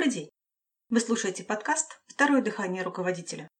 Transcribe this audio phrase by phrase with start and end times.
[0.00, 0.30] Добрый день!
[0.88, 3.50] Вы слушаете подкаст «Второе дыхание руководителя».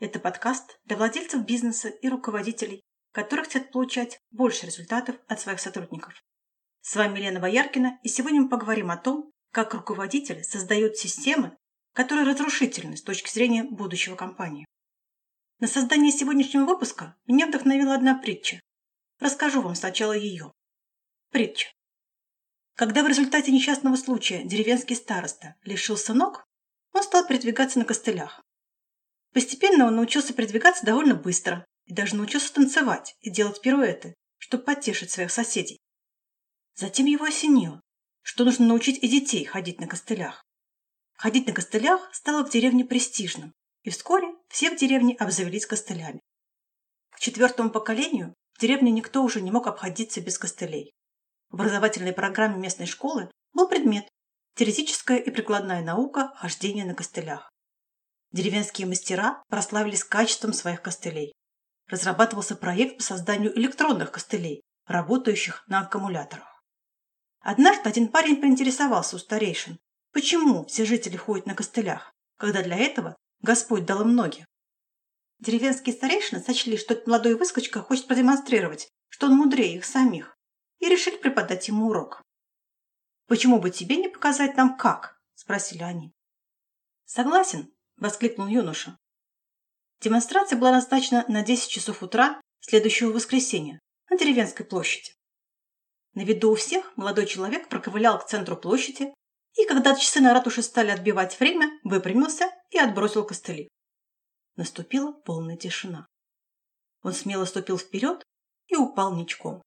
[0.00, 6.20] Это подкаст для владельцев бизнеса и руководителей, которые хотят получать больше результатов от своих сотрудников.
[6.80, 11.56] С вами Лена Бояркина, и сегодня мы поговорим о том, как руководители создают системы,
[11.92, 14.66] которые разрушительны с точки зрения будущего компании.
[15.60, 18.60] На создание сегодняшнего выпуска меня вдохновила одна притча.
[19.20, 20.52] Расскажу вам сначала ее.
[21.30, 21.68] Притча.
[22.76, 26.46] Когда в результате несчастного случая деревенский староста лишился ног,
[26.92, 28.44] он стал передвигаться на костылях.
[29.32, 35.10] Постепенно он научился передвигаться довольно быстро и даже научился танцевать и делать пируэты, чтобы потешить
[35.10, 35.80] своих соседей.
[36.74, 37.80] Затем его осенило,
[38.20, 40.44] что нужно научить и детей ходить на костылях.
[41.14, 43.54] Ходить на костылях стало в деревне престижным,
[43.84, 46.20] и вскоре все в деревне обзавелись костылями.
[47.08, 50.92] К четвертому поколению в деревне никто уже не мог обходиться без костылей.
[51.50, 54.08] В образовательной программе местной школы был предмет
[54.54, 57.50] «Теоретическая и прикладная наука хождения на костылях».
[58.32, 61.32] Деревенские мастера прославились качеством своих костылей.
[61.88, 66.62] Разрабатывался проект по созданию электронных костылей, работающих на аккумуляторах.
[67.40, 69.78] Однажды один парень поинтересовался у старейшин,
[70.12, 74.44] почему все жители ходят на костылях, когда для этого Господь дал им ноги.
[75.38, 80.35] Деревенские старейшины сочли, что этот молодой выскочка хочет продемонстрировать, что он мудрее их самих,
[80.78, 82.22] и решили преподать ему урок.
[83.26, 86.12] «Почему бы тебе не показать нам как?»– спросили они.
[87.04, 88.98] «Согласен»,– воскликнул юноша.
[90.00, 95.12] Демонстрация была назначена на 10 часов утра следующего воскресенья на деревенской площади.
[96.14, 99.12] На виду у всех молодой человек проковылял к центру площади
[99.54, 103.68] и, когда часы на ратуше стали отбивать время, выпрямился и отбросил костыли.
[104.56, 106.06] Наступила полная тишина.
[107.02, 108.22] Он смело ступил вперед
[108.68, 109.62] и упал ничком.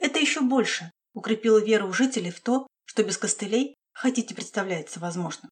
[0.00, 5.50] Это еще больше укрепило веру у жителей в то, что без костылей хотите представляется возможно.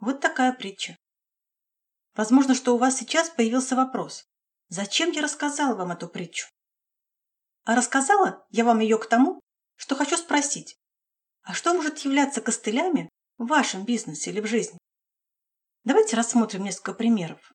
[0.00, 0.96] Вот такая притча.
[2.14, 4.24] Возможно, что у вас сейчас появился вопрос.
[4.68, 6.48] Зачем я рассказала вам эту притчу?
[7.64, 9.40] А рассказала я вам ее к тому,
[9.76, 10.76] что хочу спросить.
[11.42, 14.78] А что может являться костылями в вашем бизнесе или в жизни?
[15.84, 17.52] Давайте рассмотрим несколько примеров.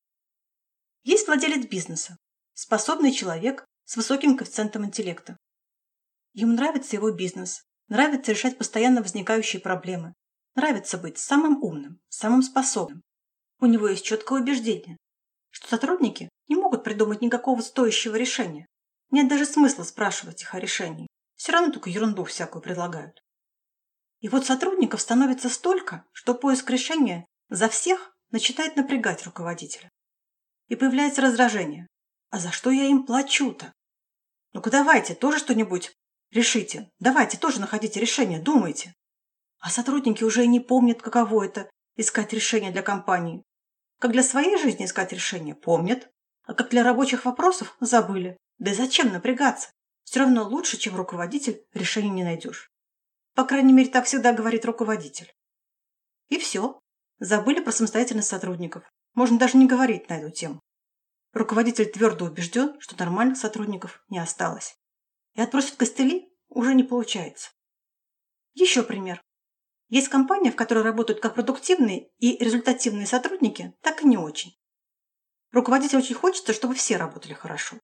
[1.04, 2.18] Есть владелец бизнеса,
[2.54, 5.38] способный человек с высоким коэффициентом интеллекта.
[6.34, 10.14] Ему нравится его бизнес, нравится решать постоянно возникающие проблемы,
[10.56, 13.02] нравится быть самым умным, самым способным.
[13.60, 14.98] У него есть четкое убеждение,
[15.50, 18.68] что сотрудники не могут придумать никакого стоящего решения.
[19.12, 21.08] Нет даже смысла спрашивать их о решении.
[21.36, 23.22] Все равно только ерунду всякую предлагают.
[24.20, 29.90] И вот сотрудников становится столько, что поиск решения за всех начинает напрягать руководителя.
[30.68, 31.88] И появляется раздражение.
[32.30, 33.74] А за что я им плачу-то?
[34.54, 35.94] Ну-ка давайте, тоже что-нибудь
[36.32, 36.92] Решите.
[37.00, 38.94] Давайте тоже находите решение, думайте.
[39.60, 43.44] А сотрудники уже и не помнят, каково это– искать решение для компании.
[44.00, 46.10] Как для своей жизни искать решение– помнят.
[46.44, 48.38] А как для рабочих вопросов– забыли.
[48.60, 49.72] Да и зачем напрягаться?
[50.04, 52.70] Все равно лучше, чем руководитель, решения не найдешь.
[53.34, 55.34] По крайней мере, так всегда говорит руководитель.
[56.30, 56.80] И все.
[57.20, 58.84] Забыли про самостоятельность сотрудников.
[59.16, 60.60] Можно даже не говорить на эту тему.
[61.34, 64.79] Руководитель твердо убежден, что нормальных сотрудников не осталось
[65.34, 67.52] и отбросить костыли уже не получается.
[68.54, 69.22] Еще пример.
[69.90, 74.56] Есть компания, в которой работают как продуктивные и результативные сотрудники, так и не очень.
[75.52, 77.78] Руководителю очень хочется, чтобы все работали хорошо.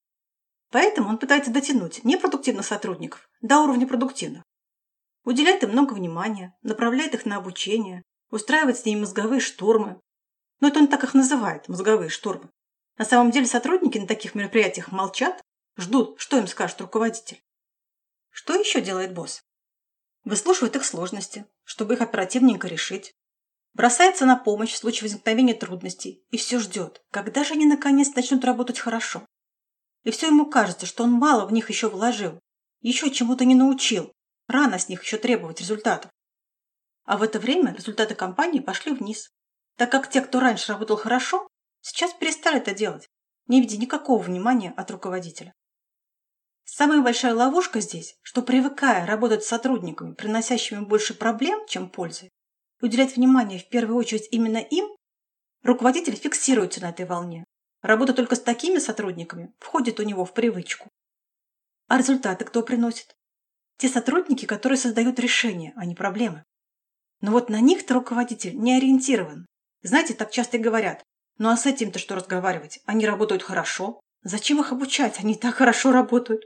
[0.72, 4.44] Поэтому он пытается дотянуть непродуктивных сотрудников до уровня продуктивных.
[5.23, 10.00] Уделяет им много внимания, направляет их на обучение, устраивает с ними мозговые штурмы.
[10.59, 12.50] Но это он так их называет, мозговые штурмы.
[12.97, 15.41] На самом деле сотрудники на таких мероприятиях молчат
[15.78, 17.44] Ждут, что им скажет руководитель.
[18.30, 19.44] Что еще делает босс?
[20.24, 23.13] Выслушивает их сложности, чтобы их оперативненько решить.
[23.74, 28.45] Бросается на помощь в случае возникновения трудностей и все ждет, когда же они наконец начнут
[28.45, 29.25] работать хорошо.
[30.04, 32.39] И все ему кажется, что он мало в них еще вложил,
[32.80, 34.13] еще чему-то не научил,
[34.48, 36.10] рано с них еще требовать результатов.
[37.04, 39.30] А в это время результаты компании пошли вниз,
[39.75, 41.48] так как те, кто раньше работал хорошо,
[41.81, 43.10] сейчас перестали это делать,
[43.48, 45.54] не видя никакого внимания от руководителя.
[46.65, 52.29] Самая большая ловушка здесь, что привыкая работать с сотрудниками, приносящими больше проблем, чем пользы,
[52.81, 54.88] уделять внимание в первую очередь именно им,
[55.62, 57.45] руководитель фиксируется на этой волне.
[57.83, 60.89] Работа только с такими сотрудниками входит у него в привычку.
[61.88, 63.15] А результаты кто приносит?
[63.77, 66.44] Те сотрудники, которые создают решения, а не проблемы.
[67.21, 69.45] Но вот на них-то руководитель не ориентирован.
[69.83, 71.03] Знаете, так часто и говорят.
[71.38, 72.79] Ну а с этим-то что разговаривать?
[72.85, 74.00] Они работают хорошо.
[74.23, 75.19] Зачем их обучать?
[75.19, 76.44] Они так хорошо работают.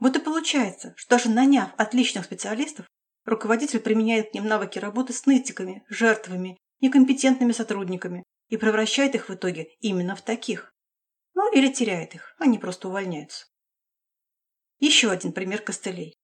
[0.00, 2.86] Вот и получается, что даже наняв отличных специалистов,
[3.26, 9.34] руководитель применяет к ним навыки работы с нытиками, жертвами, некомпетентными сотрудниками и превращает их в
[9.34, 10.72] итоге именно в таких.
[11.34, 13.46] Ну или теряет их, они просто увольняются.
[14.78, 16.16] Еще один пример костылей.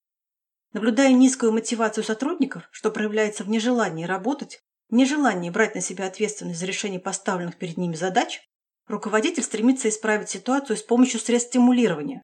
[0.72, 6.66] Наблюдая низкую мотивацию сотрудников, что проявляется в нежелании работать, нежелании брать на себя ответственность за
[6.66, 8.40] решение поставленных перед ними задач,
[8.86, 12.22] руководитель стремится исправить ситуацию с помощью средств стимулирования.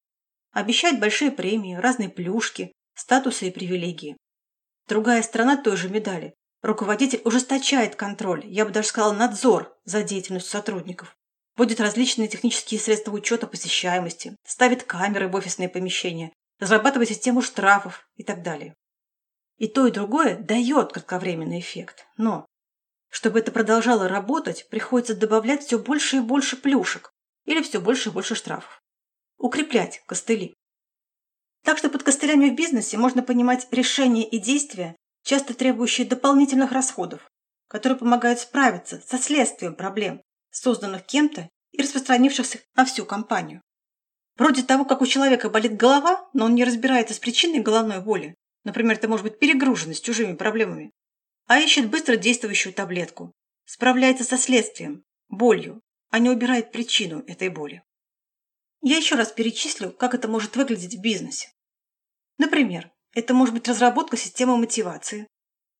[0.53, 4.17] Обещает большие премии, разные плюшки, статусы и привилегии.
[4.87, 6.35] Другая сторона той же медали.
[6.61, 11.17] Руководитель ужесточает контроль, я бы даже сказала надзор за деятельностью сотрудников.
[11.57, 18.23] Вводит различные технические средства учета посещаемости, ставит камеры в офисные помещения, разрабатывает систему штрафов и
[18.23, 18.75] так далее.
[19.57, 22.07] И то, и другое дает кратковременный эффект.
[22.17, 22.47] Но,
[23.11, 27.13] чтобы это продолжало работать, приходится добавлять все больше и больше плюшек
[27.45, 28.82] или все больше и больше штрафов.
[29.43, 30.55] Укреплять костыли.
[31.65, 34.95] Так что под костылями в бизнесе можно понимать решения и действия,
[35.25, 37.29] часто требующие дополнительных расходов,
[37.67, 40.23] которые помогают справиться со следствием проблем,
[40.53, 43.61] созданных кем-то и распространившихся на всю компанию.
[44.37, 48.37] Вроде того, как у человека болит голова, но он не разбирается с причиной головной боли.
[48.63, 50.93] Например, это может быть перегруженность чужими проблемами.
[51.49, 53.33] А ищет быстро действующую таблетку.
[53.65, 55.81] Справляется со следствием, болью,
[56.11, 57.83] а не убирает причину этой боли.
[58.83, 61.53] Я еще раз перечислю, как это может выглядеть в бизнесе.
[62.39, 65.29] Например, это может быть разработка системы мотивации,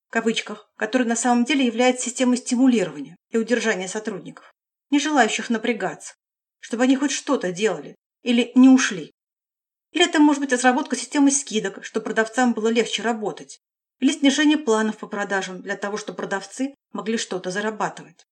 [0.07, 4.53] в кавычках, которая на самом деле является системой стимулирования и удержания сотрудников,
[4.91, 6.15] не желающих напрягаться,
[6.61, 9.11] чтобы они хоть что-то делали или не ушли.
[9.91, 13.59] Или это может быть разработка системы скидок, чтобы продавцам было легче работать,
[13.99, 18.25] или снижение планов по продажам для того, чтобы продавцы могли что-то зарабатывать.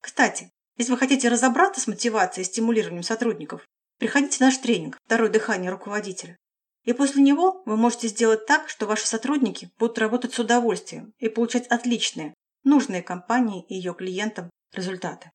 [0.00, 3.66] Кстати, если вы хотите разобраться с мотивацией и стимулированием сотрудников,
[4.02, 6.36] приходите в наш тренинг «Второе дыхание руководителя».
[6.82, 11.28] И после него вы можете сделать так, что ваши сотрудники будут работать с удовольствием и
[11.28, 12.34] получать отличные,
[12.64, 15.30] нужные компании и ее клиентам результаты.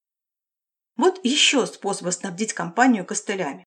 [0.98, 3.64] Вот еще способ снабдить компанию костылями.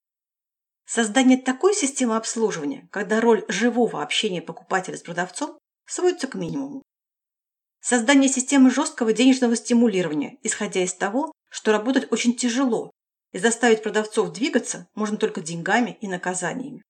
[0.84, 6.82] Создание такой системы обслуживания, когда роль живого общения покупателя с продавцом сводится к минимуму.
[7.80, 12.90] Создание системы жесткого денежного стимулирования, исходя из того, что работать очень тяжело,
[13.32, 16.82] и заставить продавцов двигаться можно только деньгами и наказаниями.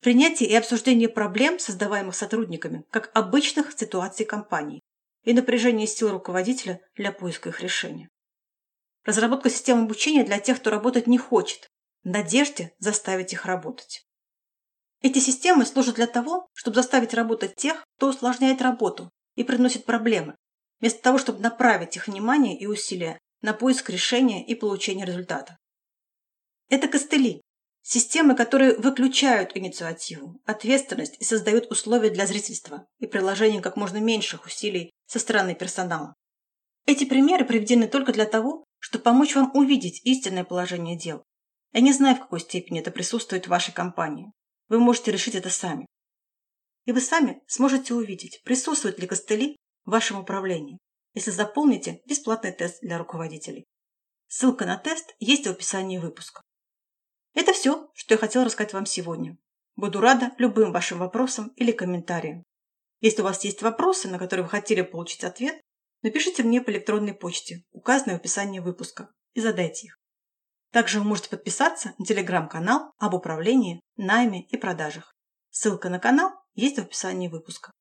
[0.00, 4.80] Принятие и обсуждение проблем, создаваемых сотрудниками, как обычных ситуаций компании,
[5.24, 8.08] и напряжение сил руководителя для поиска их решения.
[9.04, 11.68] Разработка систем обучения для тех, кто работать не хочет,
[12.02, 14.06] в надежде заставить их работать.
[15.02, 20.36] Эти системы служат для того, чтобы заставить работать тех, кто усложняет работу и приносит проблемы,
[20.80, 25.58] вместо того, чтобы направить их внимание и усилия на поиск решения и получения результата.
[26.68, 27.42] Это костыли,
[27.82, 34.46] системы, которые выключают инициативу, ответственность и создают условия для зрительства и приложения как можно меньших
[34.46, 36.14] усилий со стороны персонала.
[36.86, 41.24] Эти примеры приведены только для того, чтобы помочь вам увидеть истинное положение дел.
[41.72, 44.32] Я не знаю, в какой степени это присутствует в вашей компании.
[44.68, 45.86] Вы можете решить это сами.
[46.86, 50.78] И вы сами сможете увидеть, присутствуют ли костыли в вашем управлении,
[51.14, 53.66] если заполните бесплатный тест для руководителей.
[54.28, 56.42] Ссылка на тест есть в описании выпуска.
[57.34, 59.38] Это все, что я хотела рассказать вам сегодня.
[59.76, 62.44] Буду рада любым вашим вопросам или комментариям.
[63.00, 65.60] Если у вас есть вопросы, на которые вы хотели получить ответ,
[66.02, 69.98] напишите мне по электронной почте, указанной в описании выпуска, и задайте их.
[70.70, 75.12] Также вы можете подписаться на телеграм-канал об управлении, найме и продажах.
[75.50, 77.72] Ссылка на канал есть в описании выпуска.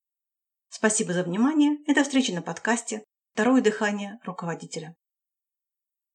[0.69, 4.95] Спасибо за внимание и до встречи на подкасте «Второе дыхание руководителя».